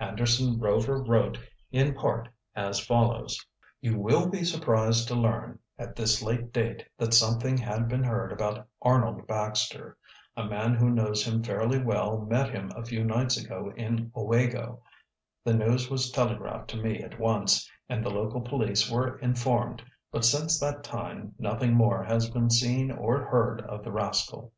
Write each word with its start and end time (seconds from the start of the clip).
Anderson 0.00 0.58
Rover 0.58 1.00
wrote, 1.00 1.38
in 1.70 1.94
part, 1.94 2.28
as 2.56 2.80
follows: 2.84 3.38
"You 3.80 3.96
will 4.00 4.28
be 4.28 4.42
surprised 4.42 5.06
to 5.06 5.14
learn, 5.14 5.60
at 5.78 5.94
this 5.94 6.20
late 6.20 6.52
day, 6.52 6.84
that 6.98 7.14
something 7.14 7.56
had 7.56 7.86
been 7.88 8.02
heard 8.02 8.32
about 8.32 8.66
Arnold 8.82 9.28
Baxter. 9.28 9.96
A 10.36 10.44
man 10.44 10.74
who 10.74 10.90
knows 10.90 11.24
him 11.24 11.40
fairly 11.40 11.80
well 11.80 12.18
met 12.18 12.50
him 12.50 12.72
a 12.74 12.84
few 12.84 13.04
nights 13.04 13.36
ago 13.36 13.72
in 13.76 14.10
Owego. 14.16 14.82
The 15.44 15.54
news 15.54 15.88
was 15.88 16.10
telegraphed 16.10 16.68
to 16.70 16.78
me 16.78 16.98
at 17.00 17.20
once, 17.20 17.70
and 17.88 18.04
the 18.04 18.10
local 18.10 18.40
police 18.40 18.90
were 18.90 19.18
informed, 19.20 19.84
but 20.10 20.24
since 20.24 20.58
that 20.58 20.82
time 20.82 21.32
nothing 21.38 21.74
more 21.74 22.02
has 22.02 22.28
been 22.28 22.50
seen 22.50 22.90
or 22.90 23.24
heard 23.26 23.60
of 23.60 23.84
the 23.84 23.92
rascal. 23.92 24.52